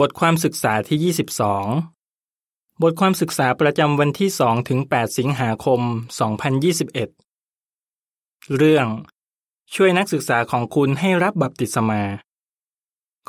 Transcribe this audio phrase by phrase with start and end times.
[0.00, 5.80] บทความศึกษาที่ 22 บทความศึกษาประจำวันที่2ถึง8สิงหาคม
[6.98, 8.86] 2021 เรื่อง
[9.74, 12.02] ช่วยนักศึกษาของคุณให้รับบัพติศมา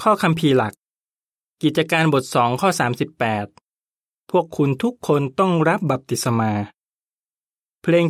[0.01, 0.73] ข้อคำพีหลัก
[1.63, 2.69] กิจการบท 2 ข้อ
[3.49, 6.51] 38 พวกคุณทุกคนต้องรับบัพติศมา
[7.81, 8.05] เพลง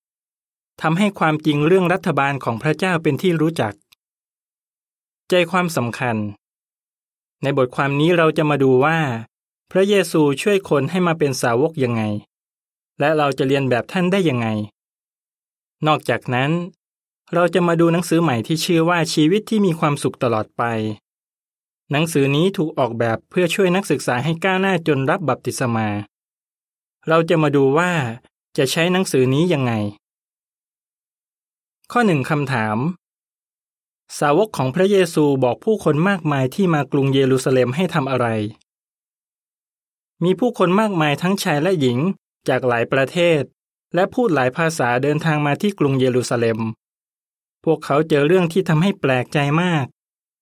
[0.00, 3.74] 72ทำให้ความจริงเรื่องรัฐบาลของพระเจ้าเป็นที่รู้จัก
[5.28, 6.18] ใจความสำคัญ
[7.42, 8.98] ในบทความนี้เราจะมาดูว่า
[9.70, 12.02] พระเยซูช่วยคนให้มาเป็นสาวกยังไง
[13.00, 14.46] และเราจะเรียนแบบท่านได้ยังไง
[15.86, 16.50] นอกจากนั้น
[17.34, 20.62] เราจะมาดูหนังสือใหม่ที่ชื่อว่าชีวิตที่มีความสุขตลอดไป
[21.90, 25.88] หนังสือนี้ถูกออกแบบเพื่อช่วยนักศึกษาให้ก้าวหน้าจนรับบัพติศมา
[27.08, 27.90] เราจะมาดูว่า
[28.56, 29.72] จะใช้หนังสือนี้ยังไง
[31.92, 32.76] ข้อหนึ่งคำถาม
[34.18, 38.26] สาวกของพระเยซูบอกผู้คนมากมายที่มากรุงเยรูซาเล็มให้ทำอะไร
[40.24, 41.98] มีผู้คนมากมายทั้งชายและหญิง
[42.48, 43.42] จากหลายประเทศ
[43.94, 46.58] และพูดหลายภาษาเดินทางมาที่กรุงเยรูซาเล็ม
[47.64, 49.84] พวกเขาเจอเรื่องที่ทำให้แปลกใจมาก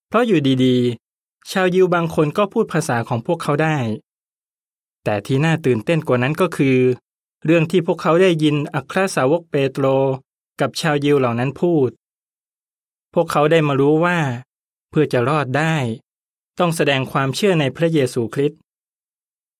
[0.07, 3.77] เพราะอยู่ดีๆ ชาวยิวบางคนก็พูดภาษาของพวกเขาได้
[5.03, 6.77] แต่ที่น่าตื่นเต้นกว่านั้นก็คือ
[7.45, 9.85] เรื่องที่พวกเขาได้ยินอัครสาวกเปโตร
[10.61, 11.89] กับชาวยิวเหล่านั้นพูด
[13.13, 14.17] พวกเขาได้มารู้ว่า
[14.89, 15.75] เพื่อจะรอดได้
[16.59, 18.59] ต้องแสดงความเชื่อในพระเยซูคริสต์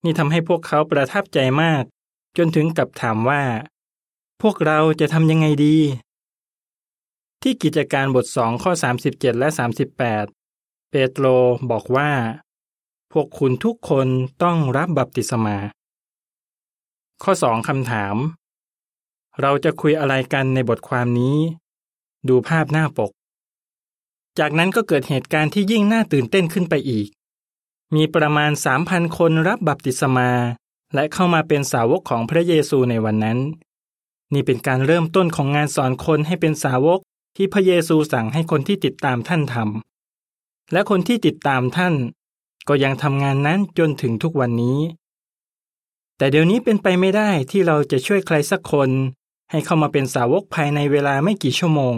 [0.03, 1.83] นี่ทำให้พวกเขาประทับใจมาก
[2.37, 3.43] จนถึงกับถามว่า
[4.41, 5.77] พวกเราจะทำยังไงดี
[7.41, 8.71] ที่กิจการบทสองข้อ
[9.07, 11.25] 37 และ 38 เปโตร
[11.71, 12.11] บอกว่า
[13.11, 14.07] พวกคุณทุกคน
[14.43, 15.57] ต้องรับบัพติศมา
[17.23, 18.15] ข้อสองคำถาม
[19.41, 21.37] เราจะคุยอะไรกันในบทความนี้
[22.27, 23.11] ดูภาพหน้าปก
[24.39, 27.07] จากนั้นก็เกิดเหตุการณ์ที่ยิ่งน่าตื่นเต้นขึ้นไปอีก
[27.95, 30.31] มีประมาณสามพันคนรับบัพติศมา
[30.93, 33.39] และเข้ามาเป็นสาวกของพระเยซูในวันนั้น
[34.33, 36.99] นี่เป็นการเริ่มต้นของงานสอนคนให้เป็นสาวก
[37.35, 41.95] ที่พระเยซูสั่งให้คนที่ติดตามท่านทำและคนที่ติดตามท่าน
[42.67, 44.79] ก็ยังทำงานนั้นจนถึงทุกวันนี้
[46.17, 48.89] แต่เดี๋ยวนี้เป็นไปไม่ได้ที่เราจะช่วยใครสักคน
[49.51, 51.95] ให้เข้ามาเป็นสาวกภายในเวลาไม่กี่ชั่วโมง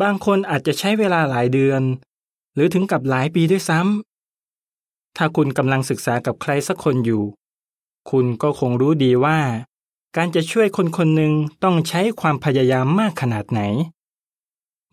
[0.00, 1.82] บางคนอาจจะใช้เวลาหลายเดือน
[2.54, 7.22] หรือถึงกับหลายปีด้วยซ้ำ ถ้าคุณกำลังศึกษากับใครสักคนอยู่
[8.10, 9.40] คุณก็คงรู้ดีว่า
[10.16, 11.32] การจะช่วยคนคนหนึ่ง
[11.62, 13.60] ต้องใช้ความพยายามมากขนาดไหน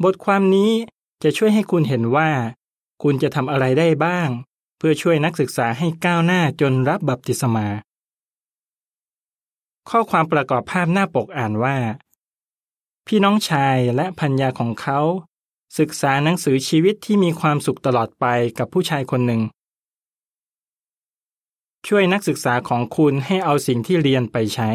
[0.03, 0.71] บทความนี้
[1.23, 2.29] จะช่วยให้คุณเห็นว่า
[3.03, 4.29] คุณจะทำอะไรได้บ้าง
[4.77, 7.67] เพื่อช่วยนักศึกษาให้ก้าวหน้าจนรับบัพติศมา
[9.89, 11.77] ข้อความประกอบภาพหน้าปกอ่านว่า
[13.11, 14.99] พี่น้องชายและพัญญาของเขา
[15.79, 18.25] ศึกษาหนังสือชีวิตที่มีความสุขตลอดไป
[18.57, 19.41] กับผู้ชายคนหนึ่ง
[21.87, 24.71] ช่วยนักศึกษาของคุณให้เอาสิ่งที่เรียนไปใช้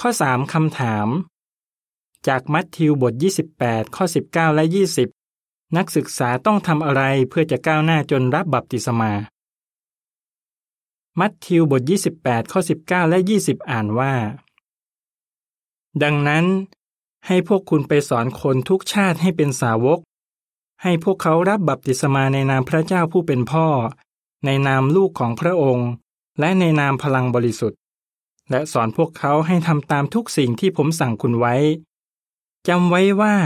[0.00, 1.08] ข้อ 3คำถาม
[2.28, 3.12] จากมัทธิวบท
[3.54, 4.64] 28 ข้อ 19 และ
[5.18, 9.12] 20 นักศึกษาต้องทำอะไรเพื่อจะก้าวหน้าจนรับบัพติศมา
[11.20, 11.82] มัทธิวบท
[12.16, 14.14] 28 ข้อ 19 และ 20 อ่านว่า
[16.02, 16.46] ดังนั้น
[17.26, 19.98] ให้พวกคุณไปสอนคนทุกชาติให้เป็นสาวก
[20.82, 23.66] ให้พวกเขารับบัพติศมาในนามพระเจ้าผู้เป็นพ่อ
[24.44, 25.88] ในนามลูกของพระองค์
[26.40, 27.78] และในนามพลังบริสุทธิ์
[28.50, 31.54] และสอนพวกเขาให้ทำตามทุกสิ่งที่ผมสั่งคุณไว้
[32.68, 33.36] จำไว้ว่า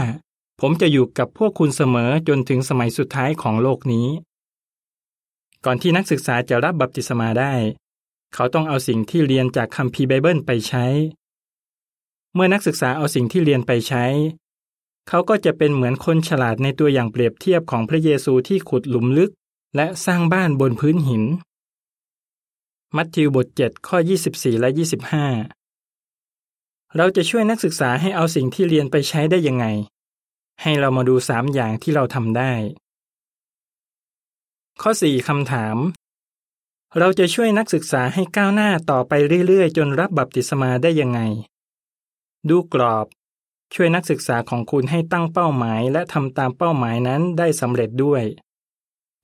[0.61, 4.07] ผมจะอยู่กับพวกคุณเสมอจนถึงสมัยสุดท้ายของโลกนี้
[5.65, 7.53] ก่อนที่นักศึกษาจะรับบัพติศมาได้
[8.33, 10.85] เขาต้องเอาสิ่งที่เรียนจากคัมภีร์ไบเบิลไปใช้
[12.33, 14.05] เมื่อนักศึกษาเอาสิ่งที่เรียนไปใช้
[15.07, 19.31] เขาก็จะเป็นเหมือนคนฉลาดในตัวอย่างเปรียบเทียบของพระเยซูที่ขุดหลุมลึก
[19.75, 21.23] และสร้างบ้านบนพื้นหิน
[22.95, 23.97] มัทธิวบท 7 ข้อ
[24.29, 24.69] 24 และ
[25.63, 29.65] 25 เราจะช่วยนักศึกษาให้เอาสิ่งที่เรียนไปใช้ได้ยังไง
[30.61, 32.53] ให้เรามาดูสามอย่างที่เราทำได้
[34.81, 35.77] ข้อ 4 คำถาม
[36.99, 39.13] เราจะช่วยนักศึกษาให้ก้าวหน้าต่อไป
[39.47, 41.21] เรื่อยๆ จนรับบัพติศมาได้ยังไง
[42.49, 43.05] ดูกรอบ
[43.73, 48.23] ช่วยนักศึกษาของคุณให้ตั้งเป้าหมาย และทำตามเป้าหมายนั้นได้สำเร็จด้วย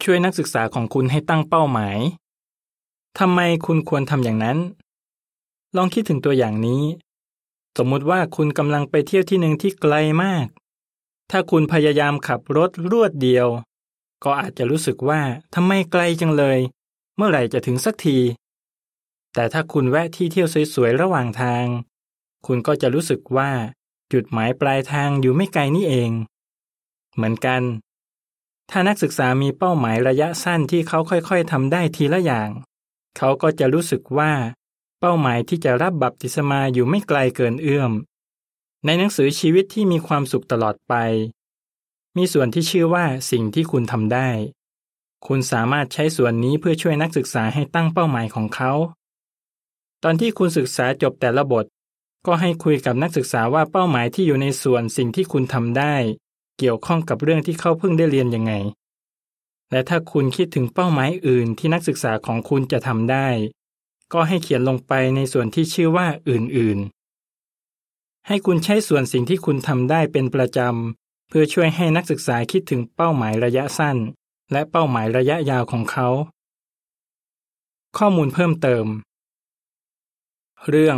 [0.04, 1.98] ช่วยนักศึกษาของคุณให้ตั้งเป้าหมาย
[3.19, 4.57] ทำไมคุณควรทำอย่างนั้น
[5.75, 6.83] ลองคิดถึงตัวอย่างนี้
[7.77, 9.94] สมมุติว่าคุณกำลังไปเที่ยวที่หนึ่งที่ไกล
[10.24, 10.48] มาก
[11.31, 13.48] ถ้าคุณพยายามขับรถรวดเดียว
[14.24, 15.21] ก็อาจจะรู้สึกว่า
[15.56, 16.60] ทำไมไกลจังเลย
[17.16, 18.18] เมื่อไหร่จะถึงสักที
[19.33, 21.66] แต่ถ้าคุณแวะที่เที่ยวสวยๆระหว่างทาง
[22.46, 23.52] คุณก็จะรู้สึกว่า
[24.14, 26.12] จุดหมายปลายทางอยู่ไม่ไกลนี่เอง
[27.16, 27.62] เหมือนกัน
[28.70, 32.50] ถ้านักศึกษามีเป้าหมายระยะสั้นที่เขาค่อยๆทำได้ทีละอย่าง
[33.18, 34.32] เขาก็จะรู้สึกว่า
[35.00, 37.92] เป้าหมายที่จะรับบัพติศมาอยู่ไม่ไกลเกินเอื้อม
[38.86, 40.94] ในหนังสือชีวิตที่มีความสุขตลอดไป
[42.18, 44.30] มีส่วนที่ชื่อว่าสิ่งที่คุณทำได้
[45.28, 48.72] คุณสามารถใช้ส่วนนี้เพื่อช่วยนักศึกษาให้ตั้งเป้าหมายของเขา
[50.04, 51.66] ตอนที่คุณศึกษาจบแต่ละบท
[52.25, 55.95] ก็ให้คุยกับนักศึกษาว่าเป้าหมายที่อยู่ในส่วนสิ่งที่คุณทำได้
[56.57, 58.54] เกี่ยวข้องกับเรื่องที่เขาเพิ่งได้เรียนยังไง
[59.71, 63.27] และถ้าคุณคิดถึงเป้าหมายอื่นที่นักศึกษาของคุณจะทำได้
[64.13, 73.98] ก็ให้เขียนลงไปในส่วนที่ชื่อว่าอื่นๆ ให้คุณใช้ส่วนสิ่งที่คุณทำได้เป็นประจำเพื่อช่วยให้นักศึกษาคิดถึงเป้าหมายระยะสั้น
[74.51, 76.07] และเป้าหมายระยะยาวของเขา
[77.98, 78.86] ข้อมูลเพิ่มเติม
[80.69, 80.98] เรื่อง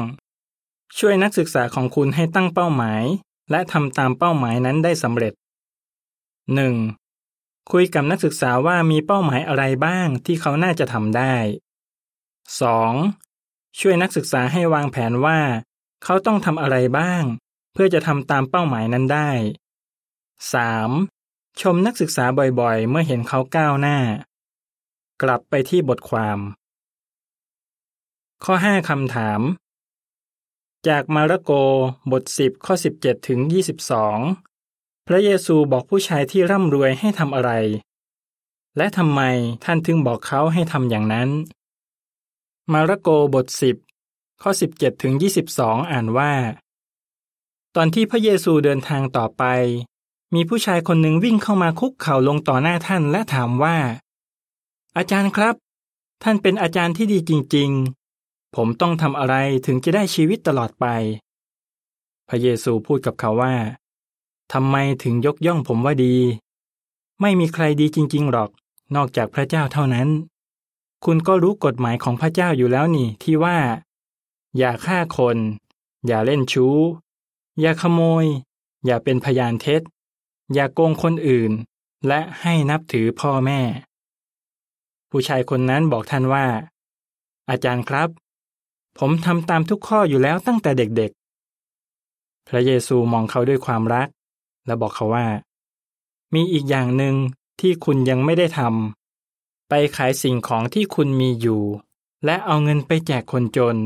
[1.00, 3.04] ช่วยนักศึกษาของคุณให้ตั้งเป้าหมาย
[3.52, 5.34] และทำตามเป้าหมายนั้นได้สำเร็จ
[6.92, 7.72] 1.
[7.72, 11.36] คุยกับนักศึกษาว่ามีเป้าหมายอะไรบ้างที่เขาน่าจะทำได้
[12.58, 13.80] 2.
[13.80, 15.40] ช่วยนักศึกษาให้วางแผนว่า
[16.04, 17.24] เขาต้องทำอะไรบ้าง
[17.74, 19.30] เพื่อจะทำตามเป้าหมายนั้นได้
[20.82, 21.62] 3.
[21.62, 22.26] ชมนักศึกษา
[22.60, 23.98] บ่อยๆ เมื่อเห็นเขาก้าวหน้า
[25.22, 26.40] กลับไปที่บทความ
[28.44, 29.42] ข้อ 5 คำถาม
[30.90, 31.52] จากมาระโก
[32.12, 33.40] บท10ข้อ17ถึง
[34.24, 37.52] 22พระเยซูบอกผู้ชายที่ร่ำรวยให้ทำอะไร
[38.78, 39.22] และทำไม
[39.64, 41.30] ท่านถึงบอกเขาให้ทำอย่างนั้น
[42.72, 43.46] มาระโกบท
[43.94, 45.14] 10ข้อ17ถึง
[45.54, 46.34] 22อ่านว่า
[47.76, 49.44] ตอนที่พระเยซูเดินทางต่อไป
[50.34, 53.78] มีผู้ชายคนหนึ่งวิ่งเข้ามาคุกเข่าลงต่อหน้าท่านและถามว่า
[54.98, 55.56] อาจารย์ครับ
[56.24, 57.72] ท่านเป็นอาจารย์ที่ดีจริง
[58.56, 60.86] ผมต้องทำอะไรถึงจะได้ชีวิตตลอดไป
[62.28, 63.56] พระเยซูพูดกับเขาว่า
[64.54, 66.16] ทำไมถึงยกย่องผมว่าดี
[67.22, 68.50] ไม่มีใครดีจริง ๆ หรอก
[68.96, 70.10] นอกจากพระเจ้าเท่านั้น
[71.06, 73.58] คุณก็รู้กฎหมายของพระเจ้าอยู่แล้วนี่ที่ว่า
[74.58, 75.38] อย่าฆ่าคน
[76.08, 76.78] อย่าเล่นชู้
[77.60, 78.26] อย่าขโมย
[78.86, 79.82] อย่าเป็นพยานเท็จ
[80.54, 81.52] อย่าโกงคนอื่น
[82.08, 83.62] และให้นับถือพ่อแม่
[85.10, 86.46] ผู้ชายคนนั้นบอกท่านว่า
[87.50, 88.10] อาจารย์ครับ
[88.98, 94.08] ผมทำตามทุกข้ออยู่แล้วตั้งแต่เด็กๆ พระเยซูมองเขาด้วยความรัก
[94.66, 95.28] และบอกเขาว่า
[96.34, 97.16] มีอีกอย่างหนึ่ง
[97.60, 101.62] ที่คุณยังไม่ได้ทำไปขายสิ่งของที่คุณมีอยู่
[102.26, 103.78] และเอาเงินไปแจกคนจน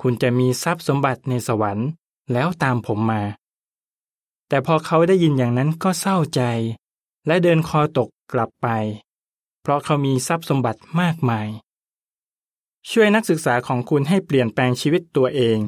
[0.00, 1.88] คุณจะมีทรัพย์สมบัติในสวรรค์
[2.32, 3.22] แล้วตามผมมา
[4.48, 6.42] แต่พอเขาได้ยินอย่างนั้นก็เศร้าใจ
[7.26, 8.68] และเดินคอตกกลับไป
[9.62, 11.48] เพราะเขามีทรัพย์สมบัติมากมาย
[12.90, 15.58] ช่วยนักศึกษาของคุณให้เปลี่ยนแปลงชีวิตตัวเอง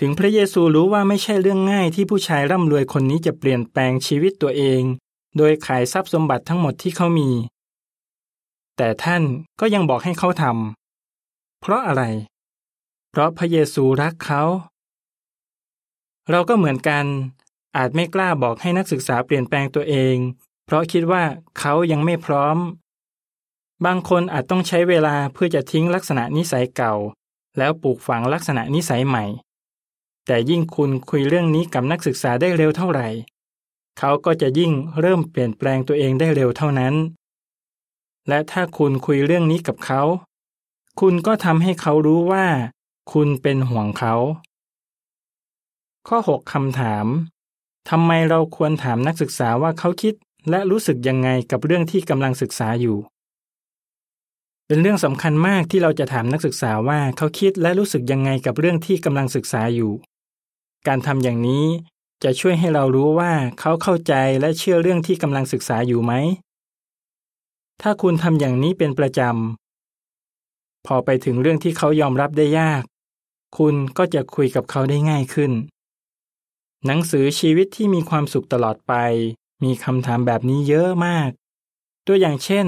[0.00, 4.82] ถึงพระเยซูรู้ว่าไม่ใช่เรื่องง่ายที่ผู้ชายร่ำรวยคนนี้จะเปลี่ยนแปลงชีวิตตัวเอง
[5.36, 7.30] โดยขายทรัพย์สมบัติทั้งหมดที่เขามี
[8.76, 9.22] แต่ท่าน
[9.60, 12.02] ก็ยังบอกให้เขาทำเพราะอะไร
[13.10, 14.42] เพราะพระเยซูรักเขา
[16.30, 17.04] เราก็เหมือนกัน
[17.76, 20.16] อาจไม่กล้าบอกให้นักศึกษาเปลี่ยนแปลงตัวเอง
[20.66, 21.22] เพราะคิดว่า
[21.58, 22.56] เขายังไม่พร้อม
[23.84, 26.94] บางคนอาจต้องใช้เวลาเพื่อจะทิ้งลักษณะนิสัยเก่า
[27.58, 29.24] แล้วปลูกฝังลักษณะนิสัยใหม่
[30.26, 33.08] แต่ยิ่งคุณคุยเรื่องนี้กับนักศึกษาได้เร็วเท่าไหร่
[33.98, 36.94] เขาก็จะยิ่งเริ่มเปลี่ยนแปลงตัวเองได้เร็วเท่านั้น
[38.28, 40.02] และถ้าคุณคุยเรื่องนี้กับเขา
[41.00, 42.46] คุณก็ทำให้เขารู้ว่า
[43.12, 44.14] คุณเป็นห่วงเขา
[46.08, 47.06] ข้อ 6คำถาม
[47.90, 50.14] ทำไมเราควรถามนักศึกษาว่าเขาคิด
[50.50, 52.96] และรู้สึกยังไงกับเรื่องที่กำลังศึกษาอยู่
[54.66, 59.92] เป็นเรื่องสำคัญมากที่เราจะถามนักศึกษาว่าเขาคิดและรู้สึกยังไงกับเรื่องที่กำลังศึกษาอยู่
[60.86, 61.66] การทำอย่างนี้
[62.24, 66.12] จะช่วยให้เรารู้ว่าเขาเข้าใจและเชื่อเรื่องที่กำลังศึกษาอยู่ไหม
[67.82, 72.82] ถ้าคุณทำอย่างนี้เป็นประจำ พอไปถึงเรื่องที่เขายอมรับได้ยาก
[73.58, 75.52] คุณก็จะคุยกับเขาได้ง่ายขึ้น
[76.86, 78.92] หนังสือชีวิตที่มีความสุขตลอดไป
[79.64, 81.30] มีคำถามแบบนี้เยอะมาก
[82.06, 82.66] ตัวอย่างเช่น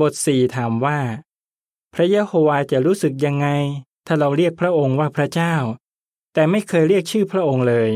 [0.00, 0.98] บทสี่ถามว่า
[1.94, 3.48] พระเยโฮวาจะรู้สึกยังไง
[4.06, 5.54] ถ้าเราเรียกพระองค์ว่าพระเจ้า
[6.32, 7.90] แต่ไม่เคยเรียกชื่อพระองค์เลย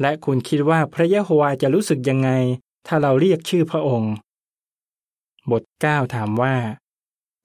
[0.00, 2.30] และคุณคิดว่าพระเยโฮวาจะรู้สึกยังไง
[2.86, 4.12] ถ้าเราเรียกชื่อพระองค์
[5.50, 6.56] บท9ถามว่า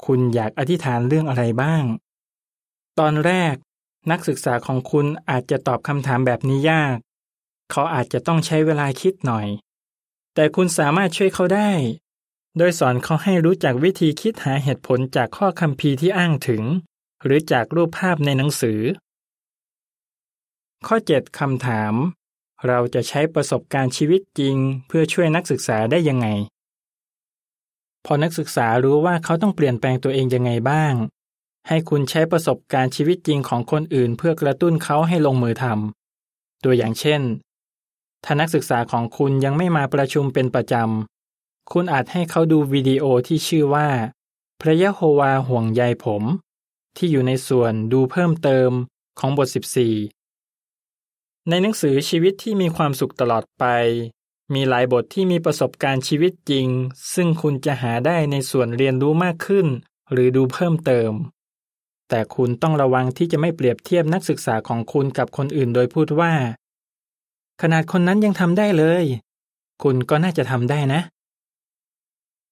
[0.06, 1.84] คุณอยากอธิษฐานเรื่องอะไรบ้าง
[3.00, 3.56] ตอนแรก
[4.12, 6.98] นักศึกษาของคุณอาจจะตอบคำถามแบบนี้ยาก
[7.72, 9.48] เขาอาจจะต้องใช้เวลาคิดหน่อย
[10.34, 11.72] แต่คุณสามารถช่วยเขาได้
[12.62, 16.64] โดยสอนเขาให้รู้จักวิธีคิดหาเหตุผลจากข้อคำพีที่อ้างถึง
[17.24, 18.80] หรือจากรูปภาพในหนังสือ
[20.88, 21.94] ข้อ 7คำถาม
[22.68, 24.56] เราจะใช้ประสบการณ์ชีวิตจริง
[24.88, 26.28] เพื่อช่วยนักศึกษาได้ยังไง
[28.06, 30.94] พอนักศึกษารู้ว่าเขาต้องเปลี่ยนแปลงตัวเองยังไงบ้าง
[31.68, 37.22] ให้คุณใช้ประสบการณ์ชีวิตจริงของคนอื่น เพื่อกระตุ้นเขาให้ลงมือทำตัวอย่างเช่น
[38.24, 41.19] ถ้านักศึกษาของคุณยังไม่มาประชุมเป็นประจำ
[41.72, 43.90] คุณอาจให้เขาดูวิดีโอที่ชื่อว่า
[44.62, 46.24] พระยะโฮวาห่วงใยผม
[46.98, 48.72] ที่อยู่ในส่วนดูเพิ่มเติม
[49.20, 49.48] ของบท
[50.28, 53.66] 14 ในหนังสือชีวิตที่มีความสุขตลอดไป
[54.54, 56.68] มีหลายบทที่มีประสบการณ์ชีวิตจริง
[57.14, 59.68] ซึ่งคุณจะหาได้ในส่วนเรียนรู้มากขึ้น
[60.12, 61.12] หรือดูเพิ่มเติม
[62.10, 66.34] แต่คุณต้องระวังที่จะไม่เปรียบเทียบนักศึกษาของคุณกับคนอื่นโดยพูดว่า
[67.62, 69.06] ขนาดคนนั้นยังทำได้เลย
[69.84, 71.02] คุณก็น่าจะทำได้นะ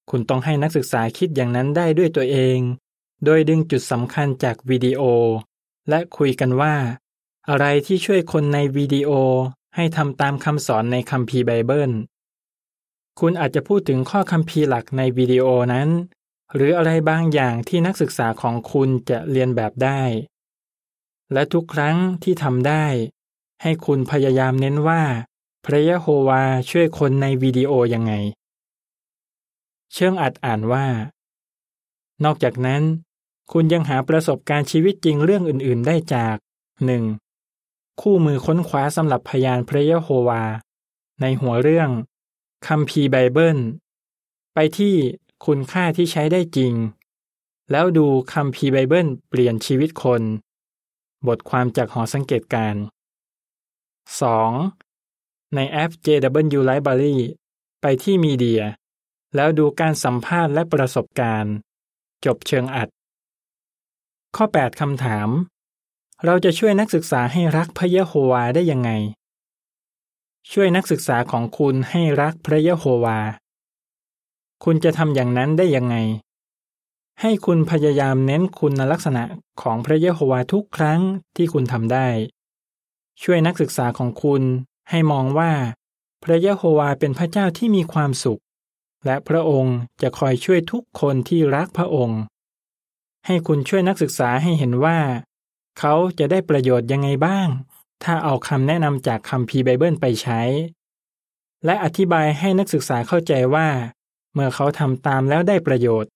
[0.09, 2.59] คุณต้องให้นักศึกษาคิดอย่างนั้นได้ด้วยตัวเอง
[3.23, 5.01] โดยดึงจุดสำคัญจากวิดีโอ
[5.89, 6.75] และคุยกันว่า
[7.49, 9.09] อะไรที่ช่วยคนในวิดีโอ
[9.75, 11.91] ให้ทำตามคำสอนในคัมภีร์ไบเบิล
[13.19, 15.89] คุณอาจจะพูดถึงข้อคัมภีร์หลักในวิดีโอนั้น
[16.55, 20.01] หรืออะไรบางอย่างที่นักศึกษาของคุณจะเรียนแบบได้
[21.33, 22.85] และทุกครั้งที่ทำได้
[23.61, 25.03] ให้คุณพยายามเน้นว่า
[25.65, 28.13] พระยะโฮวาช่วยคนในวิดีโอยังไง
[29.93, 30.87] เชิงอัดอ่านว่า
[32.23, 32.83] นอกจากนั้น
[33.51, 36.35] คุณยังหาประสบการณ์ชีวิตจริงเรื่องอื่น ๆ ได้จาก
[37.19, 38.01] 1.
[38.01, 40.43] คู่มือค้นคว้าสำหรับพยานพระเยโฮวา
[41.21, 41.89] ในหัวเรื่อง
[42.67, 43.57] คัมภีร์ไบเบิล
[44.53, 44.95] ไปที่
[45.45, 46.73] คุณค่าที่ใช้ได้จริง
[47.71, 50.21] แล้วดูคัมภีร์ไบเบิลเปลี่ยนชีวิตคน
[51.27, 52.75] บทความจากหอสังเกตการ
[54.75, 55.55] 2.
[55.55, 57.17] ในแอป JW Library
[57.81, 58.61] ไปที่มีเดีย
[59.37, 61.53] แล้วดูการสัมภาษณ์และประสบการณ์
[62.25, 62.89] จบเชิงอัด
[64.35, 65.29] ข้อ 8 คำถาม
[66.25, 68.91] เราจะช่วยนักศึกษาให้รักพระยะโฮวาได้ยังไง
[70.51, 73.19] ช่วยนักศึกษาของคุณให้รักพระยะโฮวา
[74.63, 75.95] คุณจะทำอย่างนั้นได้ยังไง
[77.21, 79.23] ให้คุณพยายามเน้นคุณลักษณะ
[79.61, 81.01] ของพระยะโฮวาทุกครั้ง
[81.35, 82.07] ที่คุณทำได้
[83.23, 84.43] ช่วยนักศึกษาของคุณ
[84.89, 85.51] ให้มองว่า
[86.23, 88.41] พระยะโฮวาเป็นพระเจ้าที่มีความสุข
[89.05, 92.21] และพระองค์จะคอยช่วยทุกคนที่รักพระองค์
[93.25, 94.99] ให้คุณช่วยนักศึกษาให้เห็นว่า
[95.79, 97.47] เขาจะได้ประโยชน์ยังไงบ้าง
[98.03, 100.41] ถ้าเอาคำแนะนำจากคำพีไบเบิลไปใช้
[101.65, 103.67] และอธิบายให้นักศึกษาเข้าใจว่า
[104.33, 106.11] เมื่อเขาทำตามแล้วได้ประโยชน์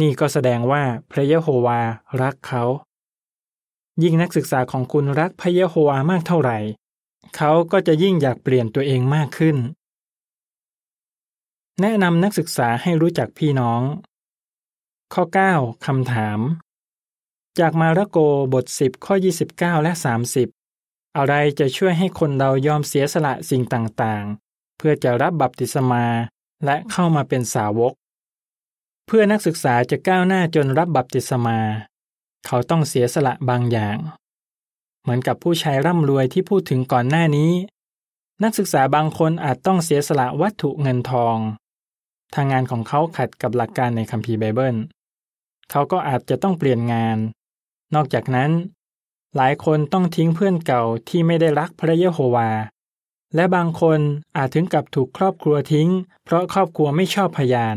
[0.00, 0.82] นี่ก็แสดงว่า
[1.12, 1.80] พระเยโฮวา
[2.22, 2.62] รักเขา
[4.02, 6.58] ยิ่งนักศึกษาของคุณรักพระเยโฮวามากเท่าไหร่
[7.36, 9.56] เขาก็จะยิ่งอยากเปลี่ยนตัวเองมากขึ้น
[11.80, 13.82] แนะนำนักศึกษาให้รู้จักพี่น้อง
[15.14, 16.38] ข้อ 9คำถาม
[17.58, 18.18] จากมาระโก
[18.54, 19.14] บท 10 ข้อ
[19.50, 19.92] 29 และ
[20.54, 26.04] 30 อะไรจะช่วยให้คนเรายอมเสียสละสิ่งต่างๆ เพื่อจะรับบัพติศมา
[26.64, 27.92] และเข้ามาเป็นสาวก
[29.06, 31.58] เพื่อนักศึกษาจะก้าวหน้าจนรับบัพติศมา
[32.46, 33.98] เขาต้องเสียสละบางอย่าง
[35.00, 37.52] เหมือนกับผู้ชายร่ำรวยที่พูดถึงก่อนหน้านี้
[38.42, 41.38] นักศึกษาบางคนอาจต้องเสียสละวัตถุเงินทอง
[42.34, 44.76] ทางงานของเขาขัดกับหลักการในคัมภีร์ไบเบิล
[45.70, 47.18] เขาก็อาจจะต้องเปลี่ยนงาน
[47.94, 48.50] นอกจากนั้น
[49.36, 52.50] หลายคนต้องทิ้งเพื่อนเก่าที่ไม่ได้รักพระเยโฮวา
[53.34, 54.00] และบางคน
[54.36, 55.88] อาจถึงกับถูกครอบครัวทิ้ง
[56.24, 57.76] เพราะครอบครัวไม่ชอบพยาน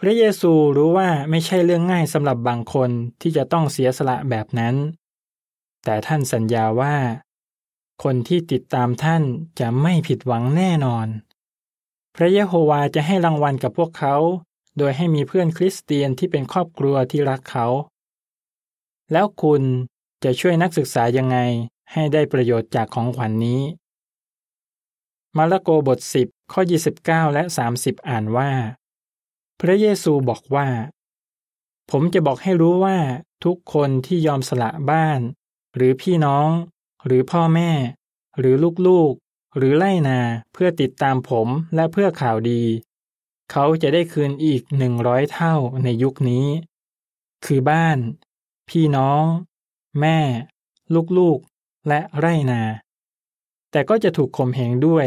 [0.00, 4.74] พระเยซูรู้ว่าไม่ใช่เรื่องง่ายสำหรับบางคนที่จะต้องเสียสละแบบนั้น
[5.84, 6.96] แต่ท่านสัญญาว่า
[8.02, 9.22] คนที่ติดตามท่าน
[9.60, 11.06] จะไม่ผิดหวังแน่นอน
[12.16, 14.16] พระเยโฮวาจะให้รางวัลกับพวกเขา
[14.78, 17.66] โดยให้มีเพื่อนคริสเตียนที่เป็นครอบครัวที่รักเขา
[19.12, 19.62] แล้วคุณ
[20.24, 21.38] จะช่วยนักศึกษายังไง
[21.92, 23.62] ให้ได้ประโยชน์จากของขวัญนนี้
[25.36, 26.60] มาระโกบท 10 ข้อ
[26.98, 27.42] 29 และ
[27.74, 28.50] 30 อ่านว่า
[29.60, 30.68] พระเยซูบอกว่า
[31.90, 32.98] ผมจะบอกให้รู้ว่า
[33.44, 35.20] ทุกคนที่ยอมสละบ้าน
[35.76, 36.50] หรือพี่น้อง
[37.06, 37.70] หรือพ่อแม่
[38.38, 38.54] หรือ
[38.86, 39.23] ลูกๆ
[39.56, 40.18] หรือไล่นา
[40.52, 42.62] เพื่อติดตามผมและเพื่อข่าวดี
[43.50, 46.46] เขาจะได้คืนอีกหนึ่งร้อยเท่าในยุคนี้
[47.44, 47.98] คือบ้าน
[48.68, 49.24] พี่น้อง
[50.00, 50.18] แม่
[51.18, 52.62] ลูกๆ และไร่นา
[53.70, 55.06] แต่ก็จะถูกข่มเหงด้วย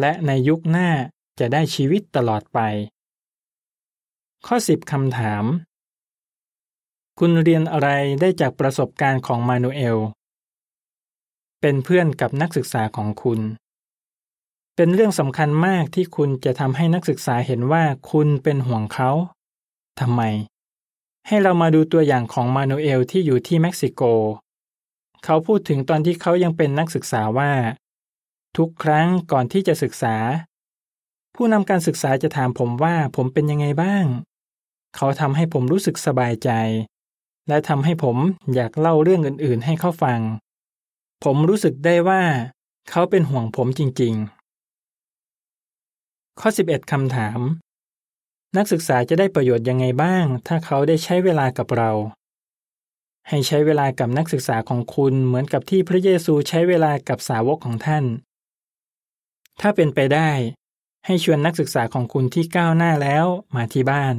[0.00, 0.90] และในยุคหน้า
[1.38, 2.58] จะได้ชีวิตตลอดไป
[4.46, 5.44] ข้อสิบคำถาม
[7.18, 7.88] คุณเรียนอะไร
[8.20, 9.98] ได้จากประสบการณ์ของมานูเอล
[11.60, 13.40] เป็นเพื่อนกับนักศึกษาของคุณ
[14.80, 19.10] เป็นเรื่องสำคัญมากที่คุณจะทำให้นักศึกษาเห็นว่าคุณเป็นห่วงเขา
[20.00, 20.22] ทำไม
[21.26, 24.02] ให้เรามาดูตัวอย่างของมานูเอลที่อยู่ที่เม็กซิโก
[25.24, 27.52] เขาพูดถึงตอนที่เขายังเป็นนักศึกษาว่า
[28.56, 30.16] ทุกครั้งก่อนที่จะศึกษา
[31.34, 34.04] ผู้นำการศึกษาจะถามผมว่าผมเป็นยังไงบ้าง
[34.96, 36.50] เขาทำให้ผมรู้สึกสบายใจ
[37.48, 38.16] และทำให้ผม
[38.54, 40.20] อยากเล่าเรื่องอื่น ๆ ให้เขาฟัง
[41.24, 42.22] ผมรู้สึกได้ว่า
[42.90, 44.37] เขาเป็นห่วงผมจริง ๆ
[46.42, 47.40] ข้อ 11 คำถาม
[48.56, 51.90] นักศึกษาจะได้ประโยชน์ยังไงบ้าง ถ้าเขาได้ใช้เวลากับเรา
[53.28, 58.04] ให้ใช้เวลากับนักศึกษาของคุณเหมือนกับที่พระเยซูใช้เวลากับสาวกของท่าน
[59.60, 60.30] ถ้าเป็นไปได้
[61.06, 63.26] ให้ชวนนักศึกษาของคุณที่ก้าวหน้าแล้ว
[63.56, 64.14] มาที่บ้าน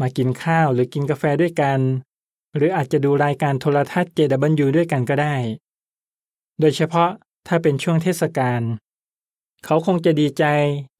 [0.00, 1.80] มากินข้าวหรือกินกาแฟด้วยกัน
[2.56, 5.36] หรืออาจจะดูรายการโทรทัศน์ JW ด้วยกันก็ได้
[6.60, 7.10] โดยเฉพาะ
[7.46, 8.62] ถ้าเป็นช่วงเทศกาล
[9.64, 10.44] เขาคงจะดีใจ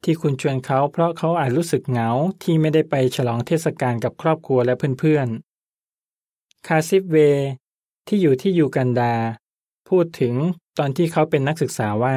[0.05, 2.11] ที่คุณชวนเขาเพราะเขาอาจรู้สึกเหงา
[2.43, 7.17] ที่ไม่ได้ไปฉลองเทศกาลกับครอบครัวและเพื่อนๆ คาซิฟเว
[8.07, 9.15] ที่อยู่ที่ยูกันดา
[9.89, 10.35] พูดถึง
[10.79, 12.17] ตอนที่เขาเป็นนักศึกษาว่า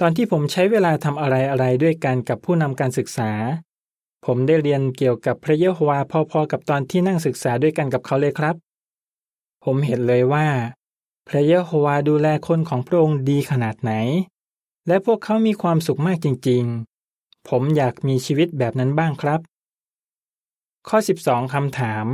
[0.00, 3.30] ตอนที่ผมใช้เวลาทำอะไรอะไรด้วยกันกับผู้นำการศึกษา
[4.26, 5.98] ผมได้เรียนเกี่ยวกับพระเยโฮวา
[6.30, 8.56] พอๆกับตอนที่นั่งศึกษาด้วยกันกับเขาเลยครับ
[9.64, 10.46] ผมเห็นเลยว่า
[11.28, 13.92] พระเยโฮวาดูแลคนของพระองค์ดีขนาดไหน
[14.86, 16.64] และพวกเขามีความสุขมากจริง
[17.06, 19.40] ๆ ผมอยากมีชีวิตแบบนั้นบ้างครับ
[20.88, 22.06] ข้อ 12คำถาม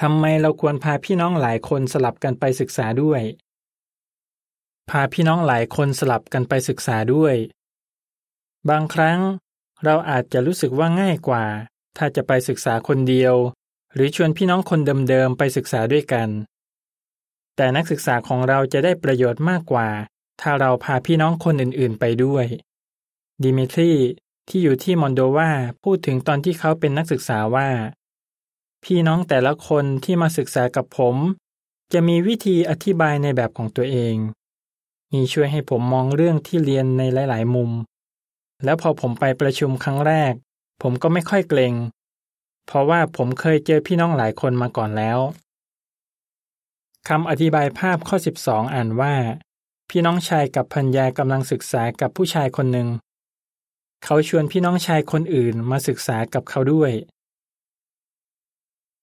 [0.00, 3.22] ทำไมเราควรพาพี่น้องหลายคนสลับกันไปศึกษาด้วย
[4.90, 7.34] พาพี่น้องหลายคนสลับกันไปศึกษาด้วย
[8.68, 9.20] บางครั้ง
[9.84, 11.44] เราอาจจะรู้สึกว่าง่ายกว่า
[11.96, 13.34] ถ้าจะไปศึกษาคนเดียว
[13.94, 16.28] หรือชวนพี่น้องคนเดิมๆไปศึกษาด้วยกัน
[17.56, 19.88] แต่นักศึกษาของเราจะได้ประโยชน์มากกว่า
[20.40, 22.46] ถ้าเราพาพี่น้องคนอื่นๆไปด้วย
[23.42, 23.92] ดิมิทรี
[24.48, 25.50] ที่อยู่ที่มอนโดวา
[25.82, 27.68] พูดถึงตอนที่เขาเป็นนักศึกษาว่า
[28.84, 31.16] พี่น้องแต่ละคนที่มาศึกษากับผม
[31.92, 34.16] จะมีวิธีอธิบายในแบบของตัวเอง
[35.12, 37.70] นี่ช่วยให้ผมมองเรื่องที่เรียนในหลาย ๆ มุม
[38.64, 40.32] แล้วพอผมไปประชุมครั้งแรก
[40.82, 41.74] ผมก็ไม่ค่อยเกรง
[42.66, 45.18] เพราะว่าผมเคยเจอพี่น้องหลายคนมาก่อนแล้ว
[47.08, 49.14] คำอธิบายภาพข้อ 12 อ่านว่า
[49.94, 52.88] พี่น้องชายกับพัญญากำลังศึกษากับผู้ชายคนหนึ่ง
[54.04, 56.92] เขาชวนพี่น้องชายคนอื่นมาศึกษากับเขาด้วย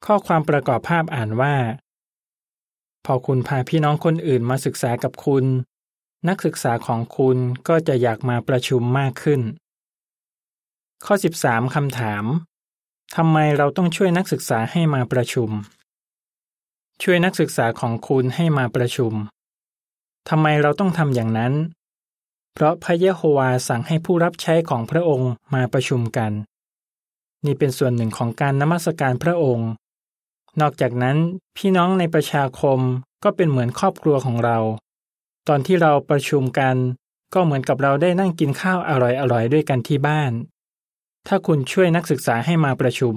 [0.05, 1.55] ข้อความประกอบภาพอ่านว่า
[3.05, 5.45] พอคุณพาพี่น้องคนอื่นมาศึกษากับคุณ
[6.27, 9.41] นักศึกษาของคุณก็จะอยากมาประชุมมากขึ้น
[11.05, 12.23] ข้อ 13คำถาม
[13.15, 15.49] ทำไมเราต้องช่วยนักศึกษาให้มาประชุม
[17.03, 19.15] ช่วยนักศึกษาของคุณให้มาประชุม
[20.29, 21.53] ทำไมเราต้องทำอย่างนั้น
[22.53, 26.31] เพราะพระเยโฮวาสั่งให้ผู้รับใช้ของพระองค์มาประชุมกัน
[27.45, 29.69] นี่เป็นส่วนหนึ่งของการนมัสการพระองค์
[30.61, 31.17] นอกจากนั้น
[31.57, 32.79] พี่น้องในประชาคม
[33.23, 34.57] ก็เป็นเหมือนครอบครัวของเรา
[35.47, 36.75] ตอนที่เราประชุมกัน
[37.33, 40.31] ก็เหมือนกับเราได้นั่งกินข้าวอร่อยๆด้วยกันที่บ้าน
[41.27, 43.15] ถ้าคุณช่วยนักศึกษาให้มาประชุม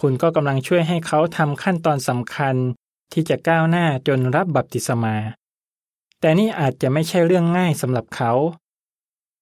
[0.00, 2.54] คุณก็กำลังช่วยให้เขาทำขั้นตอนสำคัญ
[3.12, 5.16] ที่จะก้าวหน้าจนรับบัพติศมา
[6.24, 8.32] แต่นี่อาจจะไม่ใช่เรื่องง่ายสำหรับเขา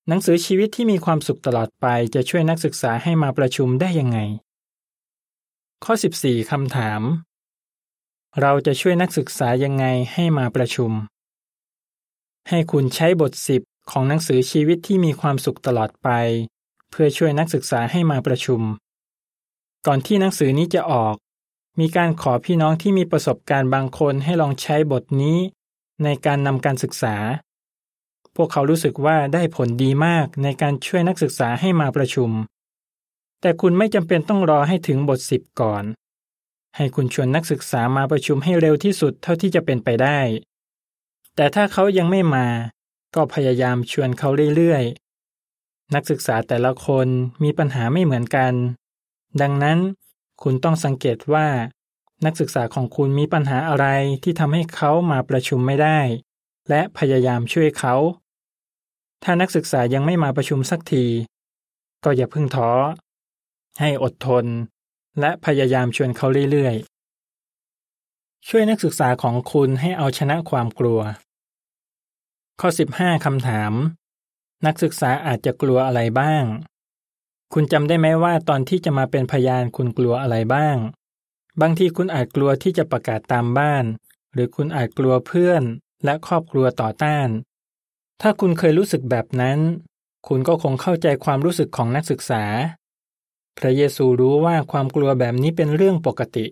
[0.09, 4.19] หนังสือชีวิตที่มีความสุขตลอดไปจะช่วยนักศึกษาให้มาประชุมได้ยังไง
[5.85, 7.03] ข้อ 14คำถาม
[8.41, 10.93] เราจะช่วยนักศึกษายังไงให้มาประชุม
[12.49, 16.09] ให้คุณใช้บทสิบของหนังสือชีวิตที่มีความสุขตลอดไป
[16.91, 18.61] เพื่อช่วยนักศึกษาให้มาประชุม
[19.87, 21.15] ก่อนที่หนังสือนี้จะออก
[21.81, 25.39] มีการขอพี่น้องที่มีประสบการณ์บางคนให้ลองใช้บทนี้
[26.05, 27.17] ในการนำการศึกษา
[28.37, 32.31] พวกเขารู้สึกว่าได้ผลดีมากในการช่วยนักศึกษาให้มาประชุม
[33.41, 35.85] แต่คุณไม่จำเป็นต้องรอให้ถึงบทสิบก่อน
[36.77, 40.19] ให้คุณชวนนักศึกษามาประชุมให้เร็วที่สุดเท่าที่จะเป็นไปได้
[41.37, 42.47] แต่ถ้าเขายังไม่มา
[43.15, 47.09] ก็พยายามชวนเขาเรื่อยๆ นักศึกษาแต่ละคน
[47.43, 48.53] มีปัญหาไม่เหมือนกัน
[49.41, 49.79] ดังนั้น
[50.43, 51.47] คุณต้องสังเกตว่า
[52.27, 53.87] นักศึกษาของคุณมีปัญหาอะไร
[54.23, 55.99] ที่ทำให้เขามาประชุมไม่ได้
[56.69, 57.95] และพยายามช่วยเขา
[59.23, 61.05] ถ้านักศึกษายังไม่มาประชุมสักที
[62.05, 62.71] ก็อย่าเพิ่งท้อ
[63.81, 64.47] ให้อดทน
[65.21, 71.01] และพยายามชวนเขาเรื่อยๆ ช่วยนักศึกษาของคุณให้เอาชนะความกลัว
[72.61, 73.73] ข้อ 15คำถาม
[74.67, 76.45] นักศึกษาอาจจะกลัวอะไรบ้าง
[77.53, 80.77] คุณจำได้ไหมว่าตอนที่จะมาเป็นพยานคุณกลัวอะไรบ้าง
[81.61, 83.85] บางทีคุณอาจกลัวที่จะประกาศตามบ้าน
[84.33, 85.63] หรือคุณอาจกลัวเพื่อน
[86.05, 87.29] และครอบครัวต่อต้าน
[88.21, 89.59] ถ้าคุณเคยรู้สึกแบบนั้น
[90.29, 92.45] คุณก็คงเข้าใจความรู้สึกของนักศึกษา
[93.59, 96.47] พระเยซูรู้ว่าความกลัวแบบนี้เป็นเรื่องปกติ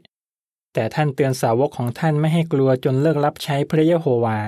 [0.74, 4.38] แต่ท่านเตือนสาวกของท่านไม่ให้กลัวจนเลิกรับใช้พระเยโฮวา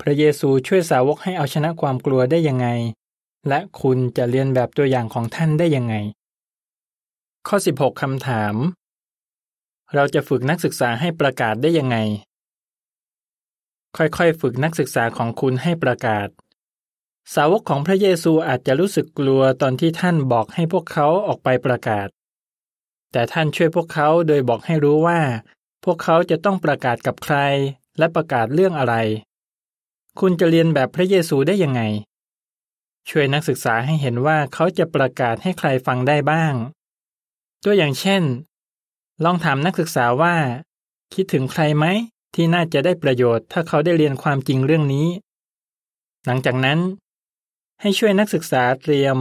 [0.00, 2.68] พระเยซูช่วยสาวกให้เอาชนะความกลัวได้ยังไง
[3.48, 5.94] และคุณจะเรียนแบบตัวอย่างของท่านได้ยังไง
[7.48, 8.54] ข้อ 16คำถาม
[9.94, 11.96] เราจะฝึกนักศึกษาให้ประกาศได้ยังไง
[13.96, 16.28] ค่อยๆ ฝึกนักศึกษาของคุณให้ประกาศ
[17.34, 22.08] สาวกของพระเยซูอาจจะรู้สึกกลัวตอนที่ท่านบอกให้พวกเขาออกไปประกาศ
[23.12, 25.20] แต่ท่านช่วยพวกเขาโดยบอกให้รู้ว่า
[25.84, 27.36] พวกเขาจะต้องประกาศกับใคร
[27.98, 28.94] และประกาศเรื่องอะไร
[30.20, 31.82] คุณจะเรียนแบบพระเยซูได้ยังไง
[33.08, 36.54] ช่วยนักศึกษาให้เห็นว่าเขาจะประกาศให้ใครฟังได้บ้าง
[37.64, 38.22] ตัวอย่างเช่น
[39.24, 40.34] ลองถามนักศึกษาว่า
[41.14, 41.86] คิดถึงใครไหม
[42.34, 45.08] ที่น่าจะได้ประโยชน์ ถ้าเขาได้เรียนความจริงเรื่องนี้
[46.26, 46.78] หลังจากนั้น
[47.80, 49.16] ให้ช่วยนักศึกษาเตรียม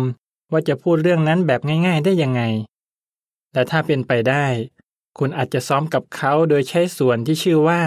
[0.52, 2.42] ว่าจะพูดเรื่องนั้นแบบง่าย ๆ ได้ยังไง
[3.54, 4.46] และถ้าเป็นไปได้
[5.18, 7.82] คุณอาจจะซ้อมกับเขาโดยใช้ส่วนที่ชื่อว่า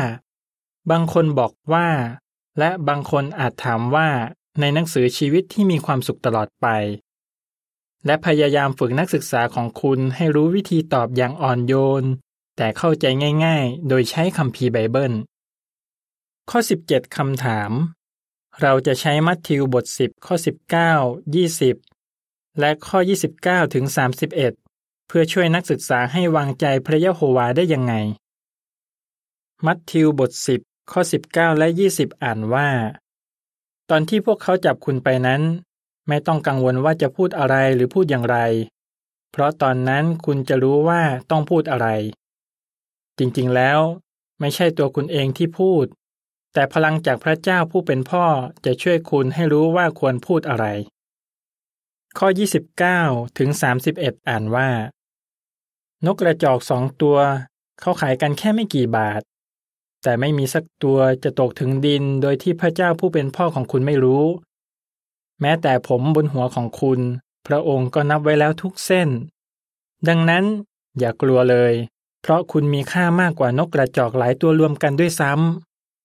[0.90, 1.88] บางคนบอกว่า
[2.58, 4.08] และบางคนอาจถามว่า
[4.60, 6.66] ในหนังสือชีวิตที่มีความสุขตลอดไป
[8.06, 12.04] และพยายามฝึกนักศึกษาของคุณให้รู้วิธีตอบอย่างอ่อนโยน
[12.56, 13.04] แต่เข้าใจ
[13.44, 15.12] ง่ายๆ โดยใช้คัมภีไบเบิล
[16.50, 17.70] ข้อ 17 คำถาม
[18.60, 20.34] เราจะใช้มัทธิวบท 10 ข้อ
[21.00, 21.44] 19
[21.84, 22.98] 20 และข้อ
[23.36, 23.84] 29 ถึง
[24.46, 27.94] 31 เพื่อช่วยนักศึกษาให้วางใจพระยะโฮวาได้ยังไง
[29.66, 32.68] มัทธิวบท 10 ข้อ 19 และ 20 อ่านว่า
[33.90, 35.42] ตอนที่พวกเขาจับคุณไปนั้น
[36.08, 38.38] ไม่ต้องกังวลว่าจะพูดอะไรหรือพูดอย่างไร
[39.30, 41.88] เพราะตอนนั้นคุณจะรู้ว่าต้องพูดอะไร
[43.18, 43.80] จริงๆแล้ว
[44.40, 45.86] ไม่ใช่ตัวคุณเองที่พูด
[46.52, 48.26] แต่พลังจากพระเจ้าผู้เป็นพ่อ
[48.64, 50.66] จะช่วยคุณให้รู้ว่าควรพูดอะไร
[52.18, 52.28] ข้อ
[52.82, 53.50] 29 ถึง
[53.88, 54.70] 31 อ่านว่า
[56.06, 57.18] นกกระจอกสองตัว
[57.80, 59.20] เขาขายกันแค่ไม่กี่บาท
[60.02, 64.24] แต่ไม่มีสักตัวจะตกถึงดินโดยที่พระเจ้าผู้เป็นพ่อของคุณไม่รู้
[65.40, 67.00] แม้แต่ผมบนหัวของคุณ
[67.46, 69.08] พระองค์ก็นับไว้แล้วทุกเส้น
[70.08, 70.44] ดังนั้น
[70.98, 71.72] อย่ากลัวเลย
[72.22, 75.32] เพราะคุณมีค่ามากกว่านกกระจอกหลายตัวรวมกันด้วยซ้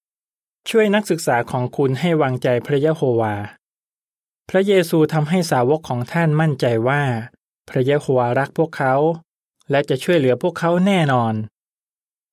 [0.04, 3.36] ำ ช่วยนักศึกษาของคุณให้วางใจพระยะโฮวา
[4.50, 7.02] พระเยซูทำให้สาวกของท่านมั่นใจว่า
[7.70, 8.94] พระยะโฮวารักพวกเขา
[9.72, 11.34] และจะช่วยเหลือพวกเขาแน่นอน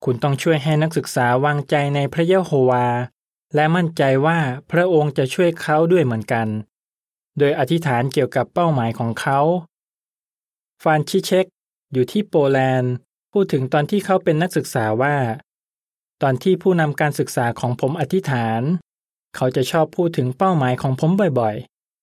[0.03, 2.85] คุณต้องช่วยให้นักศึกษาวางใจในพระยะโฮวา
[3.55, 4.39] และมั่นใจว่า
[4.71, 6.47] พระองค์จะช่วยเขาด้วยเหมือนกัน
[7.37, 9.39] โดยอธิษฐานเกี่ยวกับเป้าหมายของเขา
[10.83, 11.45] ฟานชิเชก
[11.93, 12.93] อยู่ที่โปแลนด์
[13.31, 15.17] พูดถึงตอนที่เขาเป็นนักศึกษาว่า
[16.21, 18.61] ตอนที่ผู้นำการศึกษาของผมอธิษฐาน
[19.35, 21.55] เขาจะชอบพูดถึงเป้าหมายของผมบ่อย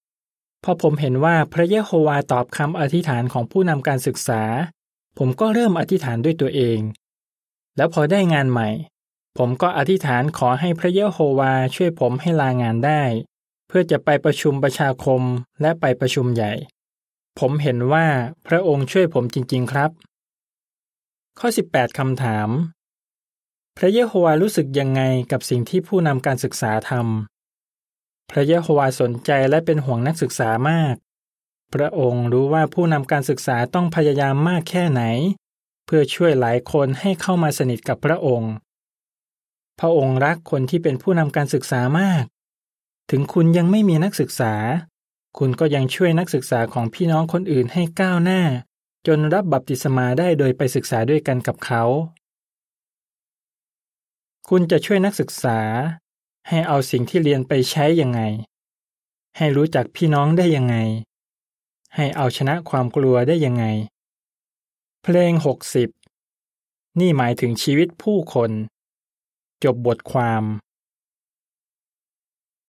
[0.08, 4.42] ๆ พอผมเห็นว่าพระเยโฮวาตอบคำอธิษฐานของผู้นำการศึกษา
[5.18, 6.80] ผมก็เริ่มอธิษฐานด้วยตัวเอง
[7.76, 8.68] แล้วพอได้งานใหม่
[9.38, 13.02] ผมก็อธิษฐานขอให้พระเยโฮวาช่วยผมให้ลางานได้
[13.76, 15.22] พื่อจะไปประชุมประชาคม
[15.60, 16.52] และไปประชุมใหญ่
[17.38, 18.06] ผมเห็นว่า
[18.48, 19.90] พระองค์ช่วยผมจริง ๆ ครับ
[21.38, 22.48] ข้อ 18คำถาม
[23.76, 30.94] พระเยโฮวารู้สึกยังไงกับสิ่งที่ผู้นำการศึกษาทำพระเยโฮวาสนใจและเป็นห่วงนักศึกษามาก
[31.74, 35.02] พระองค์รู้ว่าผู้นำการศึกษาต้องพยายามมากแค่ไหน
[35.86, 38.52] เพื่อช่วยหลายคนให้เข้ามาสนิทกับพระองค์
[39.80, 42.24] พระองค์รักคนที่เป็นผู้นำการศึกษามาก
[43.10, 44.54] ถึงคุณยังไม่มีนักศึกษา
[45.38, 48.42] คุณก็ยังช่วยนักศึกษาของพี่น้องคนอื่นให้ก้าวหน้า
[49.06, 51.82] จนรับบัพติศมาได้โดยไปศึกษาด้วยกันกับเขา
[54.48, 55.58] คุณจะช่วยนักศึกษา
[56.48, 58.20] ให้เอาสิ่งที่เรียนไปใช้ยังไง
[59.36, 60.76] ให้รู้จักพี่น้องได้ยังไง
[61.94, 63.64] ให้เอาชนะความกลัวได้ยังไง
[65.02, 65.88] เพลงหกสิบ
[67.00, 68.50] นี่หมายถึงชีวิตผู้คน
[69.64, 70.42] จบบทความ